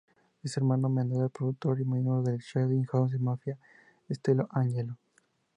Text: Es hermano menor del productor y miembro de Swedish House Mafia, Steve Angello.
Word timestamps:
Es 0.41 0.57
hermano 0.57 0.89
menor 0.89 1.19
del 1.21 1.29
productor 1.29 1.79
y 1.79 1.85
miembro 1.85 2.23
de 2.23 2.41
Swedish 2.41 2.87
House 2.87 3.19
Mafia, 3.19 3.55
Steve 4.09 4.47
Angello. 4.49 4.97